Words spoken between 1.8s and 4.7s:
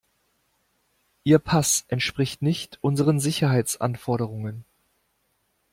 entspricht nicht unseren Sicherheitsanforderungen.